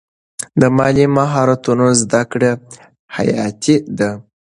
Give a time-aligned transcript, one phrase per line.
[0.59, 2.51] د مالي مهارتونو زده کړه
[3.15, 4.11] حیاتي ده.